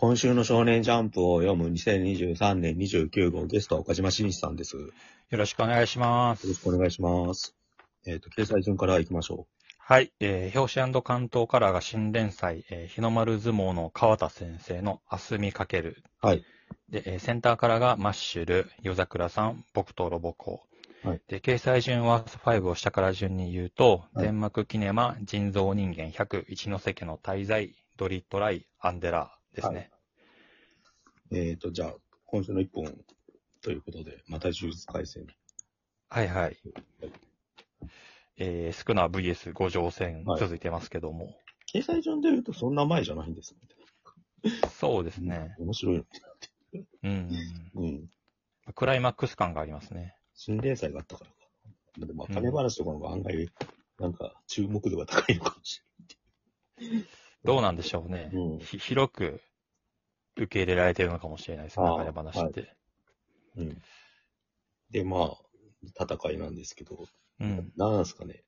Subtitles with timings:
[0.00, 4.74] 今週の少年ジャンプを読む2023年29号ゲストは岡島真一さんです。
[4.78, 4.92] よよ
[5.36, 6.46] ろしくお願いします。
[6.48, 7.54] ろしくお願いします。
[8.06, 9.46] えっ、と、掲載順から行きましょ
[9.78, 10.10] はい。
[10.18, 16.02] えー、表紙関東カラーが新連載、えー日の丸相撲の川田先生のあすみかける。
[16.22, 16.26] う。
[16.26, 16.44] はい。
[16.88, 20.62] で、えーセンターカラーがマッシュル、夜桜さん、僕とロボコ。
[21.04, 29.90] はいで、掲載順は5を下から順に言うと、はい天幕キネマ、人造人間100、一ノ関の滞在、ドリトライ、アンデラですね。
[31.32, 31.94] えっ、と、じゃあ、
[32.26, 32.84] 今週の一本
[33.62, 35.26] ということで、また呪術回戦。
[36.08, 36.56] はい、はい、
[38.36, 41.36] えー、スクナ VS 五条戦はい続いてますけども。
[41.72, 43.60] 掲載順で言うとそんな前じゃないんですね。
[44.70, 45.54] そうですね。
[45.58, 46.04] 面白いよ。
[47.04, 47.30] うん。
[47.74, 48.10] うん。
[48.74, 50.16] クライマックス感がありますね。
[50.34, 52.06] 新連載があったからか。
[52.06, 53.48] でも、金話とかの方が案外、
[53.98, 55.82] なんか、注目度が高いのかもし
[57.44, 58.30] どうなんでしょうね。
[58.32, 59.40] うんひ広く
[60.36, 62.60] 受け入れられてるのかもしれないです流れ話って。
[62.60, 62.76] れない。
[63.56, 63.82] うん。
[64.90, 67.06] で、まあ、戦いなんですけど、
[67.40, 67.72] うん。
[67.76, 68.44] なんすかね。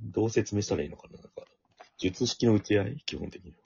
[0.00, 1.42] どう説明したらいいのかななんか、
[1.98, 3.02] 術式の打ち合い？
[3.04, 3.56] 基本的には。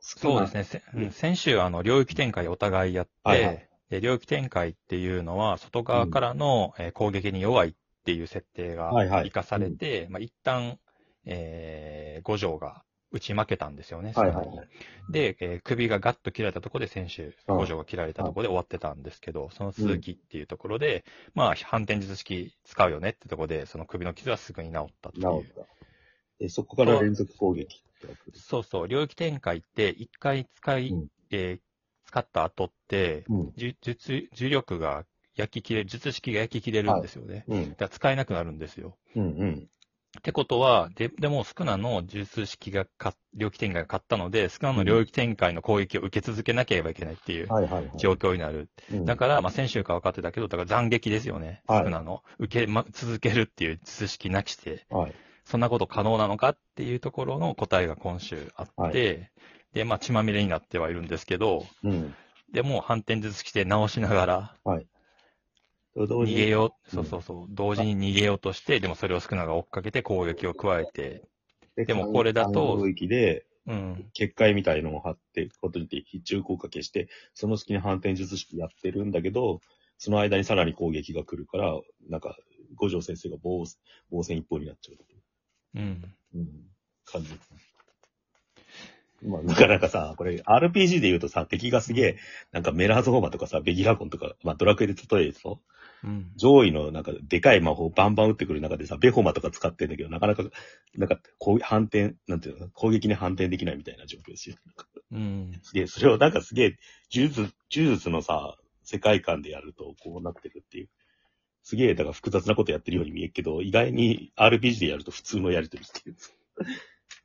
[0.00, 0.64] そうですね。
[0.64, 10.78] せうん先週、あの、領域展開お互いやって、はいはいで領域展開っていうのは、外側からの、えー攻撃に弱いっていう設定がはいはい活かされて、まあ、一旦、
[11.24, 14.12] えー、五条が打ち負けたんですよね。
[14.14, 14.68] はいはいはい。
[15.12, 25.24] で、えー首がガッと切られたところで先週、うん五条が切られたところで終わってたんですけど、その続きっていうところで、まあ、反転術式使うよねってところで、その首の傷はすぐに治ったっていう。
[25.24, 25.66] 治った。
[26.38, 27.82] で、そこから連続攻撃
[28.34, 31.60] そうそう、領域展開って一回使い、うんえー
[32.06, 33.52] 使った後って、うん。
[33.56, 35.04] じゅ術、重力が
[35.36, 37.44] 焼き切れ、術式が焼き切れるんですよね。
[37.46, 37.76] うんだ。
[37.76, 38.98] から使えなくなるんですよ。
[39.14, 39.22] うん。
[39.22, 39.68] うん。
[40.18, 47.92] ってことは、で、でも、スクナの術式がか、領域展開が勝ったので、スクナの領域展開の攻撃を受け続けなければいけないっていうはいはいはい。
[47.96, 48.68] 状況になる。
[48.92, 51.62] うんだから、まあ、先週から分かってたけど、だから斬撃ですよね。
[51.66, 52.22] はいスクナの。
[52.38, 55.14] 受け、ま、続けるっていう術式なきして、はい。
[55.44, 59.30] そんなこと可能なのかっていうところの答えが今週あって、はい
[59.72, 62.12] で、まあ、血まみれになってはいるんですけど、うん。
[62.52, 64.56] でも、反転術式で直しながら、
[65.94, 66.38] と同時に。
[66.38, 67.04] 逃げよう、うん。
[67.04, 71.22] そうそうそう、同時に逃げようとして、でもそれをスクナが追っかけて攻撃を加えて、
[71.76, 79.60] でもこれだと領域で、うん、結界みたいのを貼って、ことによって必中効果消して、その隙に反転術式やってるんだけど、
[79.98, 81.78] その間にさらに攻撃が来るから、
[82.08, 82.36] なんか、
[82.74, 83.64] 五条先生が防
[84.10, 85.80] 防戦一方になっちゃう。
[85.80, 85.82] う。
[85.82, 86.48] ん、うん。
[87.04, 87.28] 感じ。
[87.28, 87.58] ですね。
[89.22, 92.16] まあ、なかなかさ、これ RPG で言うとさ、敵がすげえ、
[92.52, 95.60] なんかメラーゾーマとかさ、ベギラゴンとか、まあドラクエで例えると、
[96.02, 100.44] うん、上位のなんかでかい魔法バンバン打ってくる中でさ、ベホマとか使ってんだけど、なかなか、
[100.94, 104.56] なんか、こう反転、なんていうの、攻撃に反転できないみたいな状況ですよ。
[105.12, 106.78] うん、で、それをなんかすげえ、
[107.12, 110.88] 呪術、呪術のさ、世界観でやるとこうなってるっていう。
[111.62, 116.16] すげえ、だから複雑なことやってるように見えるけど、意外に RPG でやると普通のやりとりっていう。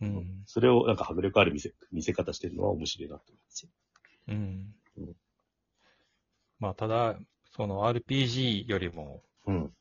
[0.02, 3.69] うん、それをなんか迫力ある見せ、見せ方してるのは面白いなと思いますよ。
[4.28, 5.16] うんうん。
[6.59, 7.18] まあ、ただ、
[7.55, 9.71] その RPG よりもうん。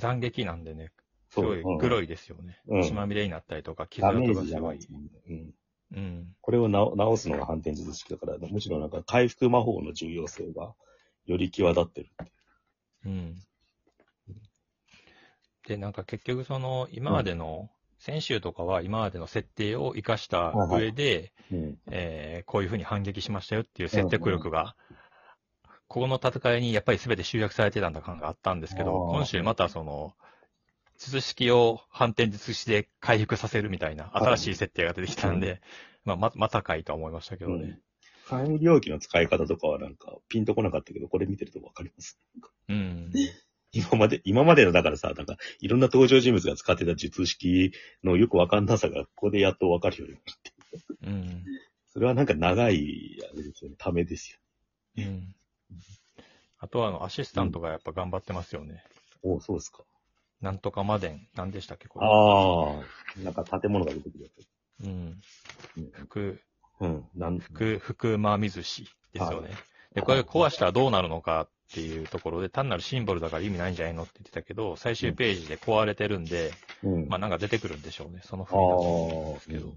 [0.00, 0.90] 斬撃なんでね、
[1.30, 2.58] すごい黒いですよね。
[2.66, 4.82] うん血まみれになったりとか、傷ダメ跡がすごいージじゃないで。
[4.82, 5.10] すもんね。
[5.28, 5.54] うん。
[5.92, 10.74] うん、これを直直すのが反転術式だから、むしろなんか回復魔法の重要性が
[11.26, 13.14] より際立ってるっていう。
[13.14, 13.36] うん。
[15.68, 21.78] で、なんか結局その、今までの、先週とかは今までの設定を活かした上で、うん。
[21.90, 24.74] えーこういうふうに反撃しましたよっていう説得力が、
[25.88, 30.14] ここの戦いにやっぱり全て集約されてたんだ感があったんですけど、今週またその、
[30.98, 35.60] 術式を反転術式で回復させるみたいな新しい設定が出てきたんで、
[36.04, 37.78] まあ、ま、またかいとは思いましたけどね。
[38.26, 39.28] 管理領域の使い。
[39.28, 39.96] 方とかはなん。
[39.96, 42.18] かピンとこなかったけど、これ見てるとわかります。
[42.68, 43.12] うん。
[43.72, 45.26] 今まで、今までのだからさ、なん。
[45.26, 45.68] かい。
[45.68, 45.80] ろん。
[45.80, 47.72] な登場人物が使ってた術式
[48.02, 48.66] のよくわかん。
[48.66, 50.52] なさがここでやっとわかるようになって。
[51.02, 51.44] うん。
[51.86, 52.26] それはなん。
[52.26, 54.38] か長い、あれですよね、ためですよ。
[54.96, 55.34] うん。
[56.58, 58.82] あとはあの、アシスタントがやっぱ頑張ってますよね。
[59.22, 59.82] おそうですか。
[60.40, 61.28] なんとかまでん。
[61.34, 62.06] 何でしたっけこれ。
[62.06, 62.80] あ
[63.20, 64.86] あ、なんか建物が出てくるやつ。
[64.86, 65.20] うん。
[65.76, 66.40] うん福、
[66.80, 69.48] うん、なん、福、福間水氏ですよね。
[69.48, 69.56] はい
[69.94, 77.08] で、これ壊したらどうなるのかっていうところで、単なるシンボルだから意味ないんじゃないのって言ってたけど、最終ページで壊れてるんで、うん。
[77.08, 78.20] まあなんか出てくるんでしょうね。
[78.24, 79.74] そのあ風になってると思うんですけど。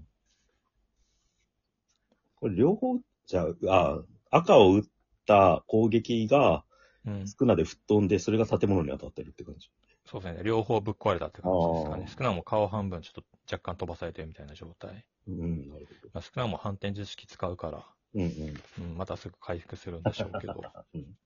[2.40, 4.82] これ両方、じゃあ、あ赤を打っ
[5.28, 6.64] た攻撃が
[7.06, 7.26] うん。
[7.26, 9.70] 少なで吹っ飛んで、それが建物に当たってるって感じ。
[10.04, 10.42] そうですね。
[10.42, 15.04] 両方ぶっ壊れたって感じですかね少なも顔半分ちょっと若干飛ばされてるみたいな状態。
[15.28, 16.10] うん、なるほど。
[16.12, 17.84] まあ、少なも反転術式使うから、
[18.14, 18.84] うんうん。
[18.90, 20.54] うん、またすぐ回復するんでしょうけど。
[20.94, 21.16] うん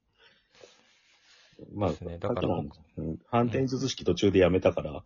[1.75, 5.03] まあ、ですねだからうん反転術式途中でやめたから、なん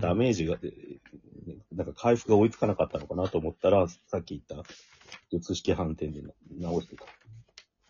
[0.00, 0.98] かダメージが、えー
[1.72, 4.68] なんか回復が追いつかなかったのかなと思ったら、さっき言った
[5.30, 6.22] 術式反転で
[6.58, 7.04] 直してた。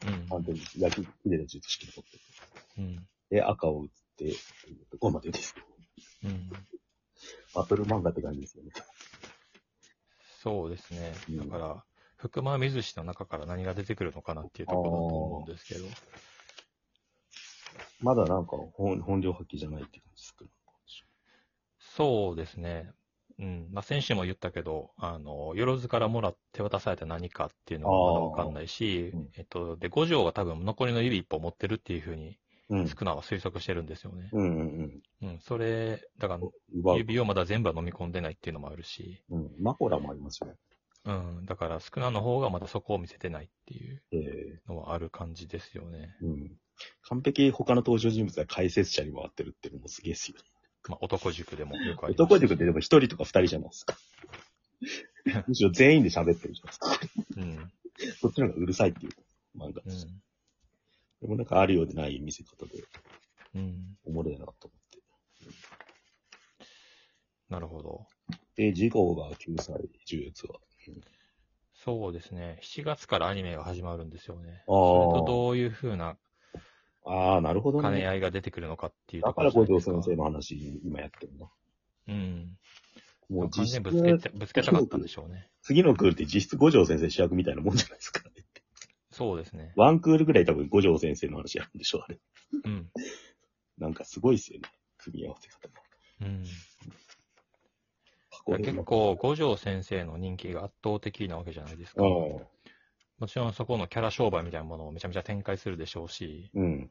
[0.02, 0.26] うん。
[0.28, 2.18] 反転術、焼き切れた術式取って。
[2.78, 3.08] うん。
[3.30, 4.34] で、赤を打って、
[4.90, 5.54] ここまでです。
[6.24, 6.50] うん。
[7.54, 8.72] バトル漫画って感じですよね。
[10.42, 11.32] そうですねう。
[11.32, 11.84] んだから、
[12.16, 15.86] 福間水氏の中から何が出てくるのかなっていうところだと思うんですけど。
[18.00, 20.44] まだなんか本本領発揮じゃないって感じですか？
[21.78, 22.92] そうですね。
[23.38, 23.68] うん。
[23.72, 32.38] まあ、先週も言ったけど、あの、よろずからもらって渡された何かっていうのはまだわかんないしうん、えっと、で、五条は多分残りの指一本持ってるっていうふうに、
[32.70, 32.88] うん。
[32.88, 34.30] 少なは推測してるんですよね。
[34.32, 35.38] うんうんうん。
[35.40, 36.96] それ、だから。
[36.96, 39.50] 指をまだ全部は飲み込んでないっていうのもあるし、うん。
[39.60, 40.54] マコラもありますよね。
[41.04, 41.46] うん。
[41.46, 46.16] だから、少なの方がまだそこを見せてないっていうえのはある感じですよね。
[46.22, 46.56] えうん。
[47.02, 50.44] 完璧他の登場人物が解説者に回ってるっていうのもすげえですよね。
[50.88, 52.34] まあ、男塾でもよくありますし。
[52.34, 53.96] 男塾ってでも一人とか二人じゃないですか。
[55.46, 57.00] むしろ全員で喋ってるじゃないですか。
[57.36, 57.72] うん。
[58.20, 59.12] そっちの方がうるさいっていう
[59.58, 60.06] 漫画です。
[60.06, 60.22] うん。
[61.22, 62.84] でもなんかあるようでない見せ方で、
[63.54, 63.96] うん。
[64.04, 64.98] おもろいなと思って。
[67.48, 68.06] なるほど。
[68.56, 70.60] で、次号が救済、呪術は？
[71.84, 72.58] そうですね。
[72.62, 74.62] 7月からアニメが始まるんですよね。
[74.62, 76.16] あそれとーどういうふうな
[77.04, 78.06] ああ、なるほど兼ねね。
[78.06, 81.46] 合いが出てくるのかっていうだとこから五条ろじゃないですか先生の話、今やってるんだ。
[82.08, 82.56] うん。
[83.28, 85.48] もう実質完全にぶつけて、ぶつけたかったんでしょうね。
[85.62, 88.22] 次のクールって実質五条先生主役みたいなもんじゃないですか。
[89.10, 89.72] そうですね。
[89.76, 92.18] ワンクールぐらい多分五条先生の話やるんでしょ、あれ。
[92.64, 92.88] うん。
[93.78, 94.68] なんかすごいっすよね。
[94.98, 95.80] 組み合わせ方が。
[96.22, 96.44] うん。
[98.62, 102.02] 結構、五条先生の人気が圧倒的なわけじゃないですか。
[102.02, 102.46] う
[103.18, 106.60] もちろんそこのキャラ商売みたいなものをめちゃめちゃ展開するでしょうし、ん。
[106.60, 106.90] うん。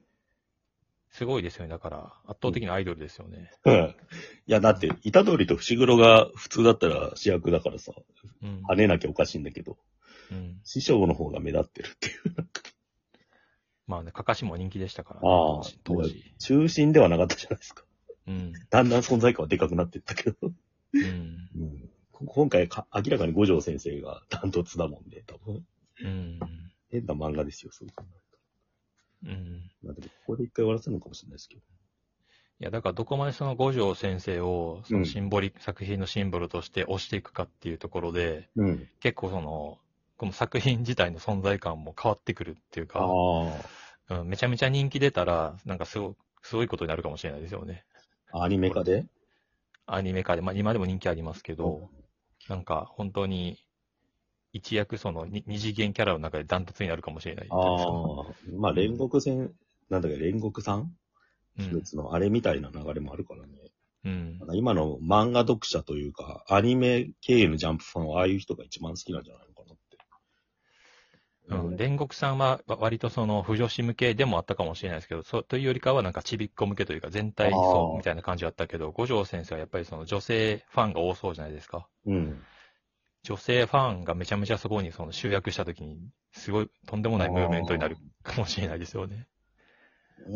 [1.11, 1.69] すごいですよね。
[1.69, 3.51] だから、圧倒的なアイドルですよね。
[3.65, 3.95] うん
[4.47, 7.93] いや、だって、虎杖と伏黒が普通だったら主役だからさ、
[8.41, 8.63] うん。
[8.67, 9.77] 跳ねなきゃおかしいんだけど、
[10.31, 10.59] うん。
[10.63, 12.35] 師匠の方が目立ってるっていう。
[13.85, 16.33] まあね、かかしも人気でしたから、ああ当時当時。
[16.39, 17.83] 中心ではなかったじゃないですか。
[18.27, 18.53] うん。
[18.69, 20.37] だんだん存在感はでかくなっていったけど。
[20.93, 21.01] うん。
[21.01, 25.65] うん、こ今回か、明らかに五条先生がダントツだもんで、多分。
[26.01, 26.39] うん。
[26.89, 28.03] 変な漫画ですよ、そう考
[29.23, 29.69] えるうん。
[29.81, 29.87] と。
[29.87, 31.61] まあでも、ここで一回終わらせるのかもしれないですけど。
[31.61, 38.89] いや、だからどこまでその五条先生を、そうのんシンボリ、作品のシンボルとして推していくかっていうところで、うん。
[38.99, 39.79] 結構その、
[40.17, 43.09] この作品自体の存在感も変わってくるっていうあか、
[44.09, 44.19] あ。
[44.21, 47.85] うん、めちゃめちゃ人気出たら、なんかすごすごいことになるかもしれないですよね。
[48.33, 49.05] アニメ化で？
[49.85, 51.89] アニメ化で、まあ今でも人気ありますけど、
[52.49, 53.62] なんか本当に、
[54.53, 57.47] 一躍そのに二次元キャラの中でダントツになるかもしれない。
[57.49, 58.25] ああ。
[58.55, 59.51] まあ、煉獄戦、
[59.89, 60.79] なんだっけ、煉獄さん？
[60.79, 63.47] うん鬼滅のあれみたいな流れもあるからね。
[64.05, 69.97] うん今の漫画読者というか、アニメ経由のジャンプファンはああいう人が一番好きなんじゃないのかなって。
[71.49, 81.87] うん、煉獄さんはわ割とその、不女子向けでもあったかもしれないですけど、そうというよりかはなんかちびっこ向けというか全体層みたいな感じだったけど、五条先生はやっぱりその女性ファンが多そうじゃないですか。
[82.05, 82.41] うん。
[83.23, 85.97] 女性ファンがめちゃめちゃそこにその集約したときに、
[86.33, 89.27] すごいとんでもないムーブメントになるかもしれないですよね。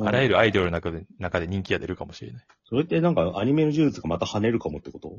[0.01, 0.35] あらゆる。
[0.35, 2.45] るアイドルの中で中で人気が出るかもしれない。
[2.67, 5.17] それってなんかアニメの呪術がまた跳ねるかもってこと？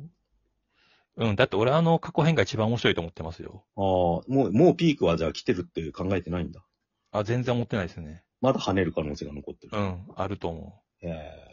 [1.16, 3.64] うん、だって俺あの過去編が一番面白いと思ってますよ。
[3.76, 6.62] ああ、もう、もうピークはじゃあ来てるって考えてないんだ。
[7.10, 8.22] あ、全然思ってないですね。
[8.40, 9.76] まだ跳ねる可能性が残ってる。
[9.76, 11.06] うん、あると思う。
[11.06, 11.47] え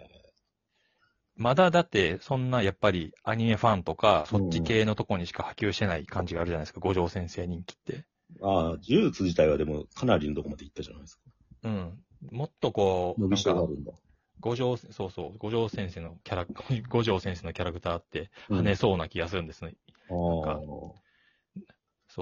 [1.35, 8.05] まだだって、そんなやっぱりアニメファンとか、そっち系のとこにしか波及してない感じがあるじゃないですか、五条先生人気って。
[8.41, 11.21] ー、ああ、呪術自体はでもかなりのとこまで行ったじゃないですか。
[11.63, 11.99] うん。
[12.31, 13.91] もっとこう、伸びなんかしろがあるんだ。
[14.39, 16.47] 五条、そうそう、五条先生のキャラ、
[16.89, 19.75] 五条先生のキャラクターってうん跳ねそうな気がするんですね。
[20.09, 20.59] あかあ。
[20.59, 20.95] そ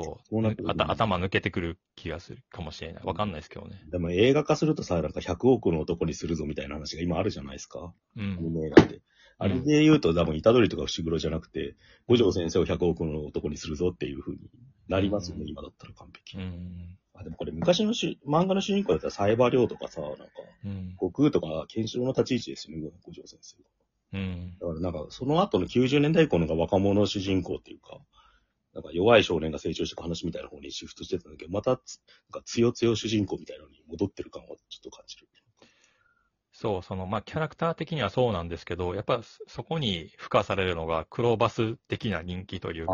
[0.02, 3.04] そうなってくるあた頭抜けてくる気がするかもしれない。
[3.04, 3.82] わかんないですけどね。
[3.92, 7.94] でも映画化するとさ、なんか100億の男にするぞみたいな話が今あるじゃないですか。
[8.16, 9.02] うアニ映画で。
[9.40, 11.76] あれで言うと多分、虎杖とか伏黒じゃなくて、
[12.08, 14.40] 五条先生を100億の男にするぞっていう風に
[14.88, 16.38] なりますよね、うん今だったら完璧。
[16.38, 16.98] うん。
[17.14, 20.26] あ、でもこれ昔のし漫画の主人公だったらサイバー量とかさ、なんか、
[20.66, 20.92] うん。
[21.00, 23.58] 悟空とかケンシロウの立ち位置ですよね、五条先生。
[24.14, 24.58] うん。
[24.60, 28.00] だからなんか、その後の90年代以降のが若者主人公っていうか、
[28.74, 32.01] なんか弱い少年が成長していく話みたいな方にシフトしてたんだけど、またつ、
[32.32, 35.27] なんか強強主人公みたいなのに戻ってる感はちょっと感じる。
[36.51, 42.94] そう、その、まあ、キャラクター的にはそうなんですけど、やっぱそそこに付加されるのがクローバス的な人気というか。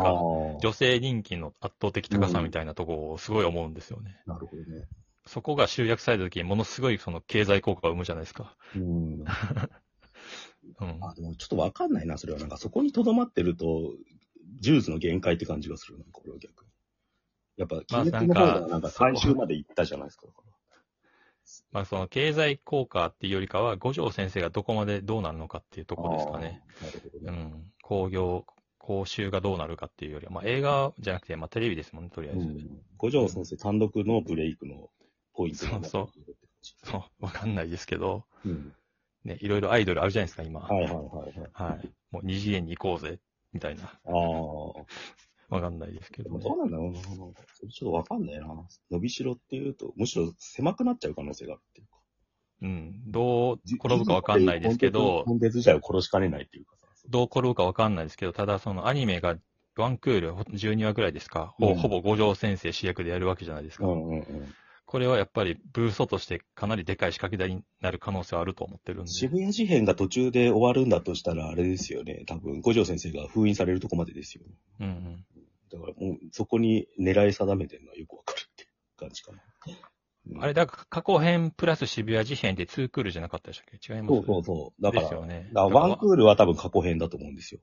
[0.60, 4.20] 女性人気の圧倒的高さみたいなところをすごい思うんですよね。
[4.26, 4.88] なるほどね。
[5.26, 8.56] そこが集約された時にものすごいその経済効果を生むじゃないですか。
[8.74, 9.24] うん。
[10.80, 10.98] うん。
[11.02, 12.38] あ、でもちょっとわかんないな、それは。
[12.38, 13.94] なんかそこに留まってると、
[14.58, 15.98] ジューズの限界って感じがする。
[15.98, 16.70] なんか俺は逆に。
[17.56, 20.26] やっぱ、まあキネクの方なんかがなんか最終まで行ったじゃないですか。
[21.72, 26.62] まあその経済効果っていうよりかは、五条先生がどこまでどうなるのかっていうところですかね。。
[26.80, 27.38] あーなるほどね。
[27.38, 27.72] うん。
[27.82, 28.46] 興行、
[28.78, 32.40] 講習がどうなるかっていうよりは、まあ映画じゃなくて、まあテレビですもんね、とりあえず。
[32.40, 32.82] うん。
[32.96, 34.90] 五条先生単独のブレイクの
[35.34, 38.74] ポイントになってるって感じそう、わかんないですけど、うん。
[39.24, 40.60] ね、いろいろアイドルあるじゃないですか、今。
[40.60, 41.50] はいはいはいはい。
[41.52, 41.92] はい。
[42.10, 43.18] もう二次元に行こうぜ、
[43.52, 43.84] みたいな。
[43.84, 44.10] ああ。
[45.50, 46.44] わかんないですけど、ね。
[46.44, 47.00] どうなんだろうな。
[47.00, 47.32] ちょっ
[47.80, 48.46] とわかんないな。
[48.90, 52.00] 伸びしろっていうと、むしろ狭くなっちゃう可能性があるっていうか。
[52.62, 53.10] うん。
[53.10, 56.86] どう転ぶかわかんないですけど、コンテンツ自体を殺しかねないっていうかさ。
[57.08, 59.36] どう転ぶかわかんないですけど、ただそのアニメが
[59.76, 63.86] ワンクール12話ぐらいですか、うんほほぼ五条先生主役でやるわけじゃないですか。
[63.86, 64.54] うんうんうん。
[64.90, 69.08] これはやっぱりブーストとしてかなりでかい仕掛け台になる可能性はあると思ってるんで。
[69.12, 72.24] 渋谷事変が途中で終わるんだとしたら、あれですよね。
[72.26, 74.50] 多分、五条先生が封印されるとこまでですよね。
[74.80, 75.24] うんうん。
[75.70, 78.66] だからもう、そこに狙い定めてるのはよくわかるって
[78.96, 79.38] 感じかな。
[80.28, 83.94] うんあれ、だから過去編プラス渋谷事変って2クールじゃなかったでしたっけ？
[83.94, 84.14] 違います？
[84.14, 84.82] そうそうそう。
[84.82, 85.48] だから、ですよね。
[85.52, 87.60] だからワンクールは多分過去編だと思うんですよ。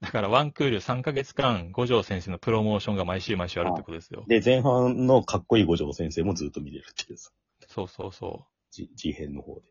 [0.00, 4.24] だからワンクール3ヶ月間、五条先生のプロモーションが毎週毎週あるってことですよ。
[4.28, 7.32] で、前半のかっこいい五条先生もずっと見れるっていうさ、
[7.66, 8.46] そうそうそう。
[8.70, 9.62] じ事変の方で。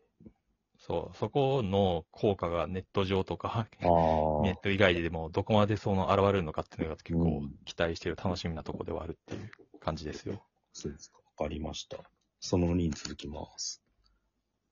[0.77, 1.17] そう。
[1.17, 9.49] そこの効果がネット上とか、ネット以外でもどこまでその現れるのかっていうのが結構うん期待してる楽しみなところではあるっていう
[9.79, 10.43] 感じですよ。
[10.73, 11.19] そうですか。
[11.39, 11.97] かりました。
[12.41, 13.81] その2に続きます。